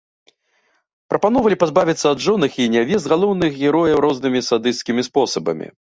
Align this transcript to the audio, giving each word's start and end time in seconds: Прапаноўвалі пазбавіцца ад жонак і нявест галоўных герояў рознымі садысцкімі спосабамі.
Прапаноўвалі 1.13 1.57
пазбавіцца 1.65 2.07
ад 2.13 2.23
жонак 2.27 2.57
і 2.63 2.67
нявест 2.77 3.05
галоўных 3.15 3.51
герояў 3.67 3.97
рознымі 4.07 4.39
садысцкімі 4.49 5.01
спосабамі. 5.11 5.67